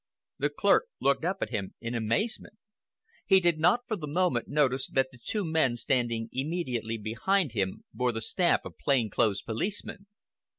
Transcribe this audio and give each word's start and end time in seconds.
The 0.39 0.49
clerk 0.49 0.85
looked 0.99 1.23
up 1.23 1.43
at 1.43 1.51
him 1.51 1.75
in 1.79 1.93
amazement. 1.93 2.55
He 3.27 3.39
did 3.39 3.59
not, 3.59 3.81
for 3.87 3.95
the 3.95 4.07
moment, 4.07 4.47
notice 4.47 4.87
that 4.89 5.09
the 5.11 5.19
two 5.23 5.45
men 5.45 5.75
standing 5.75 6.27
immediately 6.31 6.97
behind 6.97 7.53
bore 7.93 8.11
the 8.11 8.19
stamp 8.19 8.65
of 8.65 8.79
plain 8.79 9.11
clothes 9.11 9.43
policemen. 9.43 10.07